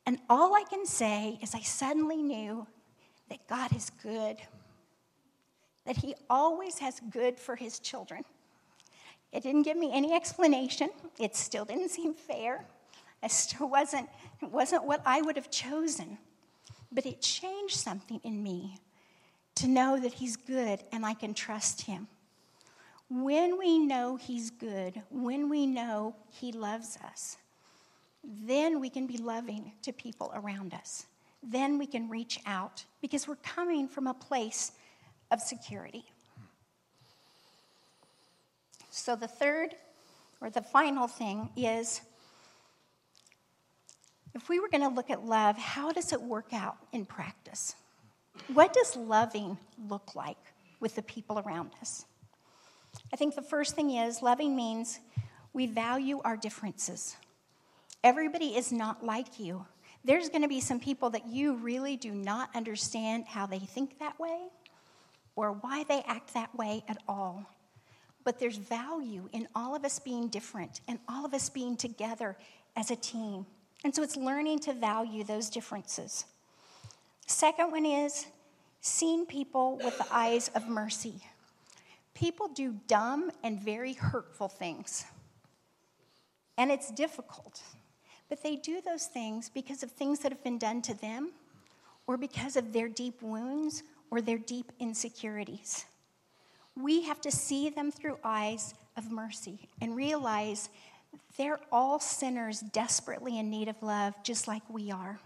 [0.06, 2.68] And all I can say is I suddenly knew
[3.28, 4.36] that God is good,
[5.84, 8.24] that He always has good for His children.
[9.32, 12.64] It didn't give me any explanation, it still didn't seem fair.
[13.24, 14.08] It still wasn't,
[14.40, 16.18] it wasn't what I would have chosen.
[16.92, 18.78] But it changed something in me
[19.56, 22.08] to know that He's good and I can trust Him.
[23.08, 27.36] When we know He's good, when we know He loves us,
[28.24, 31.06] then we can be loving to people around us.
[31.42, 34.72] Then we can reach out because we're coming from a place
[35.30, 36.04] of security.
[38.90, 39.74] So, the third
[40.40, 42.00] or the final thing is
[44.34, 47.74] if we were going to look at love, how does it work out in practice?
[48.52, 50.38] What does loving look like
[50.80, 52.04] with the people around us?
[53.12, 55.00] I think the first thing is loving means
[55.52, 57.16] we value our differences.
[58.04, 59.66] Everybody is not like you.
[60.04, 63.98] There's going to be some people that you really do not understand how they think
[63.98, 64.38] that way
[65.34, 67.44] or why they act that way at all.
[68.24, 72.36] But there's value in all of us being different and all of us being together
[72.76, 73.46] as a team.
[73.84, 76.24] And so it's learning to value those differences.
[77.26, 78.26] Second one is
[78.80, 81.20] seeing people with the eyes of mercy.
[82.14, 85.04] People do dumb and very hurtful things.
[86.56, 87.62] And it's difficult.
[88.28, 91.32] But they do those things because of things that have been done to them,
[92.06, 95.84] or because of their deep wounds, or their deep insecurities.
[96.76, 100.68] We have to see them through eyes of mercy and realize
[101.36, 105.18] they're all sinners desperately in need of love, just like we are.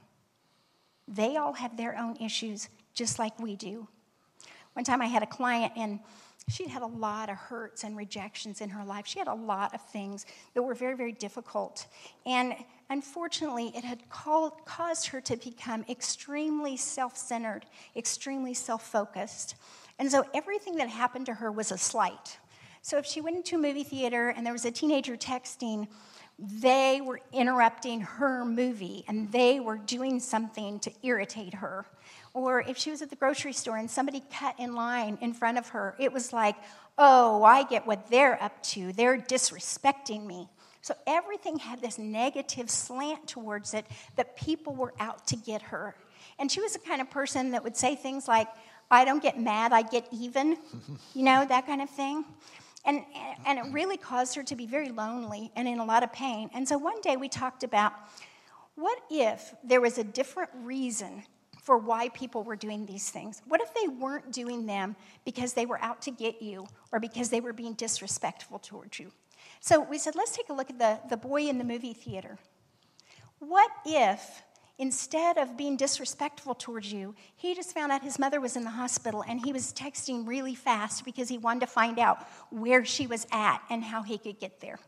[1.10, 3.88] They all have their own issues, just like we do.
[4.74, 5.98] One time I had a client, and
[6.48, 9.06] she'd had a lot of hurts and rejections in her life.
[9.06, 11.86] She had a lot of things that were very, very difficult.
[12.24, 12.54] And
[12.88, 19.56] unfortunately, it had called, caused her to become extremely self centered, extremely self focused.
[19.98, 22.38] And so everything that happened to her was a slight.
[22.82, 25.88] So if she went into a movie theater and there was a teenager texting,
[26.40, 31.84] they were interrupting her movie and they were doing something to irritate her.
[32.32, 35.58] Or if she was at the grocery store and somebody cut in line in front
[35.58, 36.56] of her, it was like,
[36.96, 38.92] oh, I get what they're up to.
[38.92, 40.48] They're disrespecting me.
[40.82, 45.94] So everything had this negative slant towards it that people were out to get her.
[46.38, 48.48] And she was the kind of person that would say things like,
[48.90, 50.56] I don't get mad, I get even,
[51.14, 52.24] you know, that kind of thing.
[52.84, 53.04] And,
[53.46, 56.50] and it really caused her to be very lonely and in a lot of pain.
[56.54, 57.92] And so one day we talked about
[58.74, 61.24] what if there was a different reason
[61.62, 63.42] for why people were doing these things?
[63.46, 67.28] What if they weren't doing them because they were out to get you or because
[67.28, 69.12] they were being disrespectful towards you?
[69.60, 72.38] So we said, let's take a look at the, the boy in the movie theater.
[73.38, 74.42] What if
[74.80, 78.70] instead of being disrespectful towards you, he just found out his mother was in the
[78.70, 83.06] hospital and he was texting really fast because he wanted to find out where she
[83.06, 84.80] was at and how he could get there?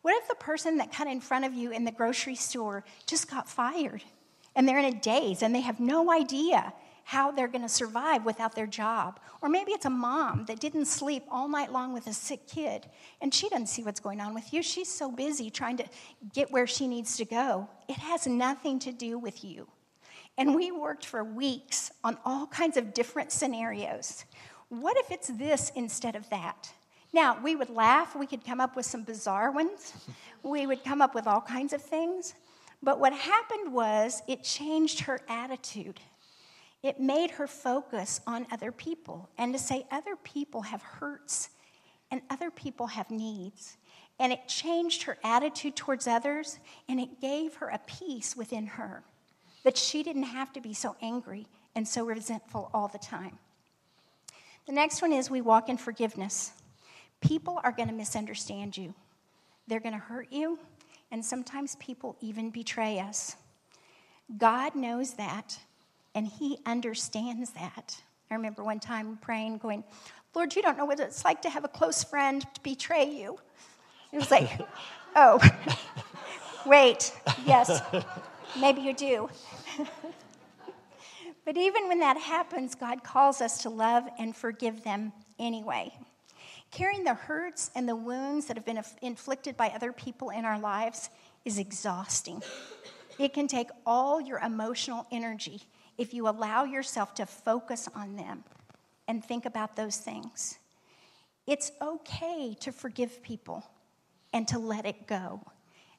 [0.00, 3.30] What if the person that cut in front of you in the grocery store just
[3.30, 4.02] got fired?
[4.56, 6.72] and they're in a daze and they have no idea
[7.10, 9.18] how they're going to survive without their job.
[9.42, 12.86] Or maybe it's a mom that didn't sleep all night long with a sick kid
[13.20, 14.62] and she doesn't see what's going on with you.
[14.62, 15.86] She's so busy trying to
[16.32, 17.68] get where she needs to go.
[17.88, 19.66] It has nothing to do with you.
[20.38, 24.24] And we worked for weeks on all kinds of different scenarios.
[24.68, 26.72] What if it's this instead of that?
[27.12, 29.94] Now, we would laugh, we could come up with some bizarre ones,
[30.44, 32.34] we would come up with all kinds of things.
[32.84, 35.98] But what happened was it changed her attitude.
[36.82, 41.50] It made her focus on other people and to say other people have hurts
[42.10, 43.76] and other people have needs.
[44.18, 49.02] And it changed her attitude towards others and it gave her a peace within her
[49.64, 53.38] that she didn't have to be so angry and so resentful all the time.
[54.66, 56.52] The next one is we walk in forgiveness.
[57.20, 58.94] People are going to misunderstand you,
[59.66, 60.58] they're going to hurt you,
[61.10, 63.36] and sometimes people even betray us.
[64.38, 65.58] God knows that,
[66.14, 68.00] and He understands that.
[68.30, 69.84] I remember one time praying, going,
[70.34, 73.38] Lord, you don't know what it's like to have a close friend betray you.
[74.12, 74.48] It was like,
[75.16, 75.40] oh,
[76.66, 77.12] wait,
[77.44, 77.80] yes,
[78.58, 79.28] maybe you do.
[81.44, 85.92] but even when that happens, God calls us to love and forgive them anyway.
[86.70, 90.58] Carrying the hurts and the wounds that have been inflicted by other people in our
[90.58, 91.10] lives
[91.44, 92.42] is exhausting.
[93.18, 95.62] It can take all your emotional energy
[95.98, 98.44] if you allow yourself to focus on them
[99.08, 100.58] and think about those things.
[101.46, 103.64] It's okay to forgive people
[104.32, 105.42] and to let it go,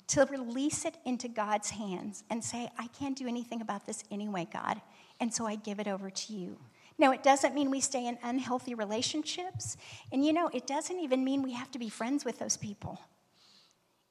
[0.08, 4.48] to release it into God's hands and say, I can't do anything about this anyway,
[4.52, 4.82] God,
[5.20, 6.58] and so I give it over to you.
[6.98, 9.76] Now, it doesn't mean we stay in unhealthy relationships.
[10.12, 13.00] And you know, it doesn't even mean we have to be friends with those people.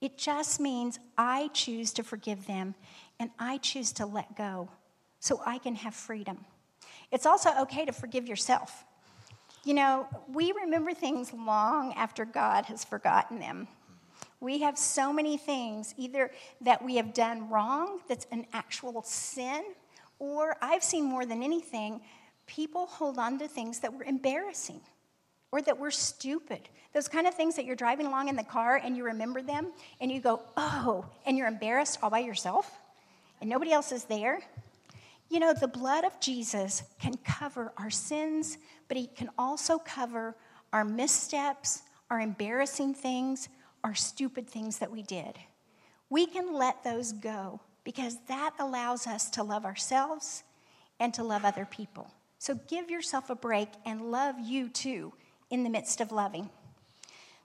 [0.01, 2.75] It just means I choose to forgive them
[3.19, 4.71] and I choose to let go
[5.21, 6.45] so I can have freedom.
[7.13, 8.85] It's also okay to forgive yourself.
[9.65, 13.69] You know, we remember things long after God has forgotten them.
[14.41, 16.31] We have so many things, either
[16.63, 19.63] that we have done wrong, that's an actual sin,
[20.19, 22.01] or I've seen more than anything,
[22.47, 24.81] people hold on to things that were embarrassing
[25.53, 26.61] or that were stupid.
[26.95, 29.73] Those kind of things that you're driving along in the car and you remember them
[30.01, 32.71] and you go, oh, and you're embarrassed all by yourself
[33.41, 34.41] and nobody else is there.
[35.31, 40.37] You know, the blood of Jesus can cover our sins, but He can also cover
[40.73, 43.49] our missteps, our embarrassing things,
[43.85, 45.39] our stupid things that we did.
[46.11, 50.43] We can let those go because that allows us to love ourselves
[50.99, 52.13] and to love other people.
[52.41, 55.13] So give yourself a break and love you too
[55.49, 56.51] in the midst of loving.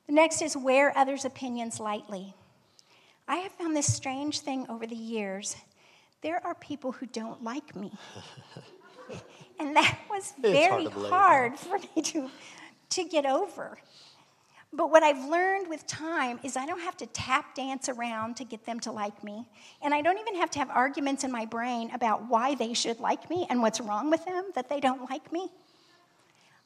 [0.08, 2.34] The next is wear others' opinions lightly.
[3.28, 5.56] I have found this strange thing over the years.
[6.26, 7.92] There are people who don't like me.
[9.60, 12.32] and that was very hard, hard for me to,
[12.90, 13.78] to get over.
[14.74, 18.44] But what I've learned with time is I don't have to tap dance around to
[18.44, 19.48] get them to like me.
[19.84, 23.00] And I don't even have to have arguments in my brain about why they should
[23.00, 25.52] like me and what's wrong with them that they don't like me.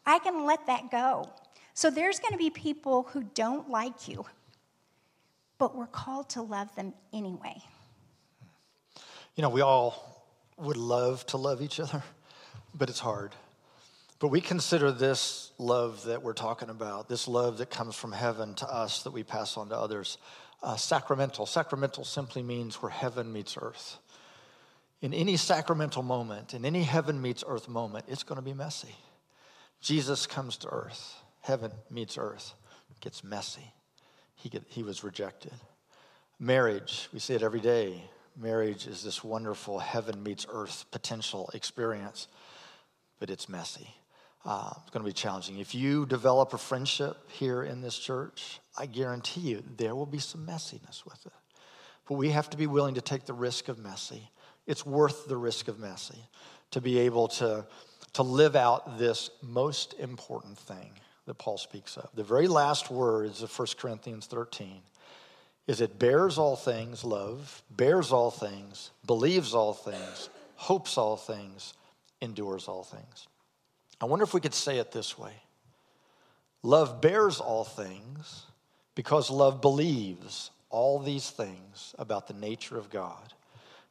[0.05, 1.29] I can let that go.
[1.73, 4.25] So there's going to be people who don't like you,
[5.57, 7.62] but we're called to love them anyway.
[9.36, 10.25] You know, we all
[10.58, 12.04] would love to love each other,
[12.73, 13.34] but it's hard.
[14.19, 18.54] But we consider this love that we're talking about, this love that comes from heaven
[18.56, 20.17] to us that we pass on to others,
[20.62, 21.46] uh, sacramental.
[21.46, 23.98] Sacramental simply means where heaven meets earth.
[25.02, 28.94] In any sacramental moment, in any heaven meets earth moment, it's going to be messy.
[29.80, 32.54] Jesus comes to earth, heaven meets earth,
[33.00, 33.73] gets messy.
[34.36, 35.54] He, get, he was rejected.
[36.38, 38.04] Marriage, we see it every day.
[38.38, 42.27] Marriage is this wonderful heaven meets earth potential experience,
[43.19, 43.96] but it's messy.
[44.46, 45.60] Uh, it's going to be challenging.
[45.60, 50.19] If you develop a friendship here in this church, I guarantee you there will be
[50.19, 51.34] some messiness with it.
[52.08, 54.32] But we have to be willing to take the risk of messy.
[54.65, 56.27] It's worth the risk of messy
[56.71, 57.65] to be able to,
[58.13, 60.92] to live out this most important thing
[61.25, 62.10] that Paul speaks of.
[62.15, 64.82] The very last words of 1 Corinthians 13
[65.69, 71.75] is it bears all things, love, bears all things, believes all things, hopes all things,
[72.21, 73.27] endures all things.
[74.01, 75.33] I wonder if we could say it this way
[76.63, 78.45] Love bears all things
[78.95, 83.35] because love believes all these things about the nature of God,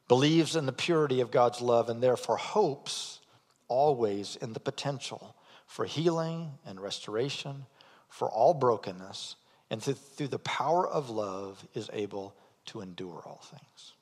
[0.09, 3.21] believes in the purity of God's love, and therefore hopes
[3.69, 5.33] always in the potential
[5.65, 7.67] for healing and restoration
[8.09, 9.37] for all brokenness,
[9.69, 13.93] and through the power of love is able to endure all things.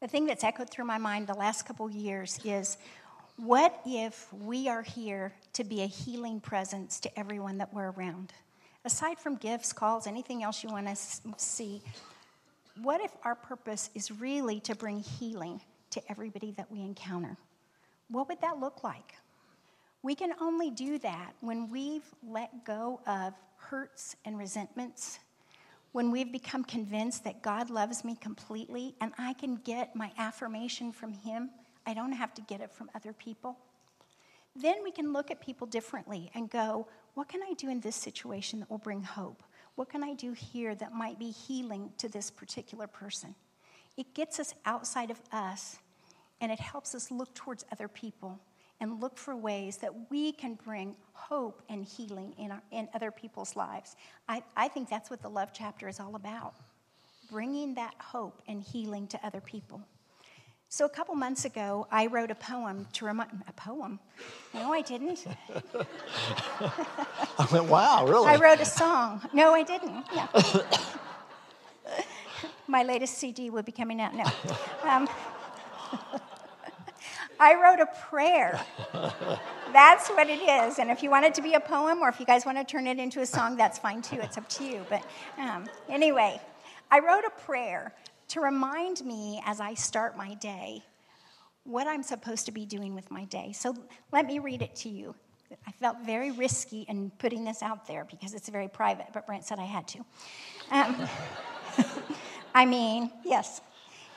[0.00, 2.76] The thing that's echoed through my mind the last couple years is
[3.36, 8.32] what if we are here to be a healing presence to everyone that we're around?
[8.84, 10.96] Aside from gifts, calls, anything else you want to
[11.38, 11.80] see,
[12.82, 17.36] what if our purpose is really to bring healing to everybody that we encounter?
[18.08, 19.14] What would that look like?
[20.04, 25.18] We can only do that when we've let go of hurts and resentments,
[25.90, 30.92] when we've become convinced that God loves me completely and I can get my affirmation
[30.92, 31.50] from Him
[31.86, 33.58] I don't have to get it from other people.
[34.56, 37.96] Then we can look at people differently and go, what can I do in this
[37.96, 39.42] situation that will bring hope?
[39.74, 43.34] What can I do here that might be healing to this particular person?
[43.96, 45.78] It gets us outside of us
[46.40, 48.40] and it helps us look towards other people
[48.80, 53.10] and look for ways that we can bring hope and healing in, our, in other
[53.10, 53.96] people's lives.
[54.28, 56.54] I, I think that's what the love chapter is all about
[57.30, 59.80] bringing that hope and healing to other people.
[60.68, 64.00] So a couple months ago, I wrote a poem to remind a poem.
[64.52, 65.24] No, I didn't.
[67.38, 68.28] I went, wow, really?
[68.28, 69.22] I wrote a song.
[69.32, 70.04] No, I didn't.
[70.14, 70.28] No.
[72.66, 74.14] My latest CD will be coming out.
[74.14, 74.32] now.
[74.82, 75.08] Um,
[77.44, 78.58] I wrote a prayer.
[79.74, 80.78] That's what it is.
[80.78, 82.64] And if you want it to be a poem or if you guys want to
[82.64, 84.16] turn it into a song, that's fine too.
[84.22, 84.86] It's up to you.
[84.88, 85.04] But
[85.36, 86.40] um, anyway,
[86.90, 87.92] I wrote a prayer
[88.28, 90.82] to remind me as I start my day
[91.64, 93.52] what I'm supposed to be doing with my day.
[93.52, 93.76] So
[94.10, 95.14] let me read it to you.
[95.66, 99.44] I felt very risky in putting this out there because it's very private, but Brent
[99.44, 99.98] said I had to.
[100.70, 101.08] Um,
[102.54, 103.60] I mean, yes.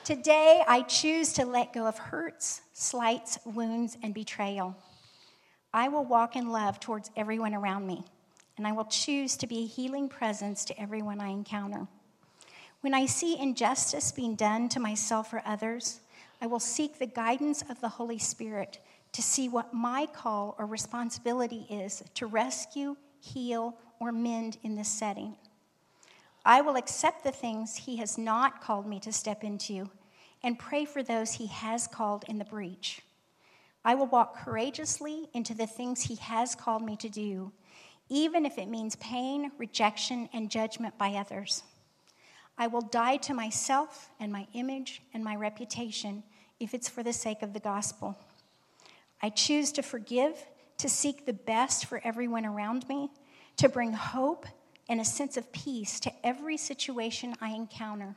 [0.08, 4.74] Today, I choose to let go of hurts, slights, wounds, and betrayal.
[5.74, 8.06] I will walk in love towards everyone around me,
[8.56, 11.86] and I will choose to be a healing presence to everyone I encounter.
[12.80, 16.00] When I see injustice being done to myself or others,
[16.40, 18.78] I will seek the guidance of the Holy Spirit
[19.12, 24.88] to see what my call or responsibility is to rescue, heal, or mend in this
[24.88, 25.36] setting.
[26.46, 29.90] I will accept the things He has not called me to step into
[30.42, 33.02] and pray for those He has called in the breach.
[33.84, 37.52] I will walk courageously into the things He has called me to do,
[38.08, 41.62] even if it means pain, rejection, and judgment by others.
[42.56, 46.24] I will die to myself and my image and my reputation
[46.58, 48.18] if it's for the sake of the gospel.
[49.22, 50.44] I choose to forgive,
[50.78, 53.10] to seek the best for everyone around me,
[53.56, 54.46] to bring hope
[54.88, 58.16] and a sense of peace to every situation I encounter.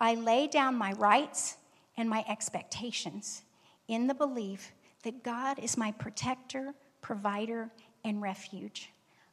[0.00, 1.56] I lay down my rights
[1.96, 3.42] and my expectations
[3.88, 4.72] in the belief
[5.02, 7.70] that God is my protector, provider,
[8.04, 8.90] and refuge.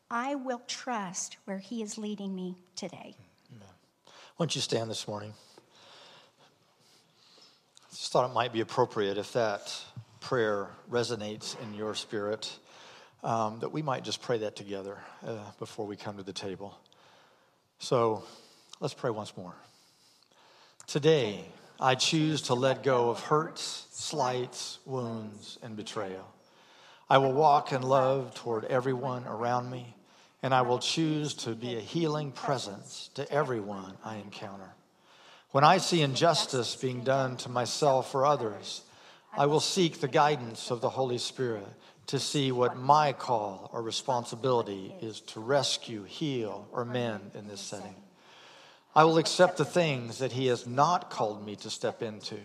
[0.09, 3.15] I will trust where He is leading me today.
[4.37, 5.33] Why don't you stand this morning?
[7.85, 9.73] I just thought it might be appropriate if that
[10.19, 12.51] prayer resonates in your spirit,
[13.23, 16.77] um, that we might just pray that together uh, before we come to the table.
[17.79, 18.25] So
[18.81, 19.55] let's pray once more.
[20.87, 21.43] Today,
[21.79, 26.31] I choose to let go of hurts, slights, wounds, and betrayal.
[27.09, 29.95] I will walk in love toward everyone around me
[30.43, 34.75] and I will choose to be a healing presence to everyone I encounter.
[35.49, 38.83] When I see injustice being done to myself or others,
[39.35, 41.67] I will seek the guidance of the Holy Spirit
[42.07, 47.61] to see what my call or responsibility is to rescue, heal, or mend in this
[47.61, 47.95] setting.
[48.95, 52.37] I will accept the things that He has not called me to step into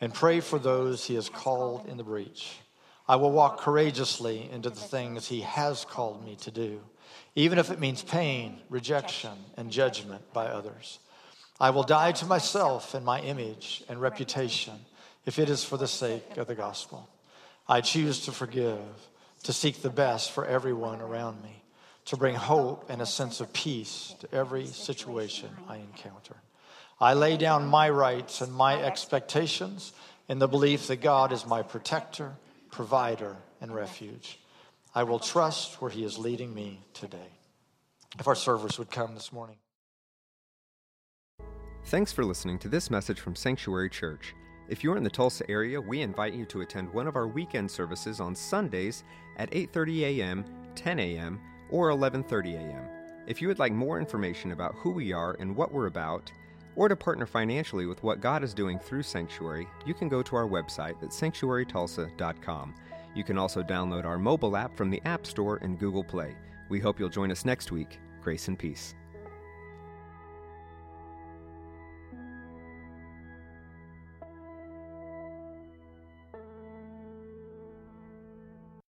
[0.00, 2.58] and pray for those He has called in the breach.
[3.06, 6.80] I will walk courageously into the things He has called me to do,
[7.34, 10.98] even if it means pain, rejection, and judgment by others.
[11.60, 14.74] I will die to myself and my image and reputation
[15.26, 17.08] if it is for the sake of the gospel.
[17.68, 18.80] I choose to forgive,
[19.44, 21.62] to seek the best for everyone around me,
[22.06, 26.36] to bring hope and a sense of peace to every situation I encounter.
[27.00, 29.92] I lay down my rights and my expectations
[30.28, 32.32] in the belief that God is my protector,
[32.70, 34.38] provider, and refuge.
[34.94, 37.32] I will trust where He is leading me today.
[38.18, 39.56] If our servers would come this morning.
[41.86, 44.34] Thanks for listening to this message from Sanctuary Church.
[44.68, 47.70] If you're in the Tulsa area, we invite you to attend one of our weekend
[47.70, 49.04] services on Sundays
[49.36, 50.44] at 8:30 a.m.,
[50.74, 51.40] 10 a.m.,
[51.74, 52.88] or 11:30 a.m.
[53.26, 56.30] If you would like more information about who we are and what we're about,
[56.76, 60.36] or to partner financially with what God is doing through Sanctuary, you can go to
[60.36, 62.74] our website at sanctuarytulsa.com.
[63.16, 66.36] You can also download our mobile app from the App Store and Google Play.
[66.68, 67.98] We hope you'll join us next week.
[68.22, 68.94] Grace and peace.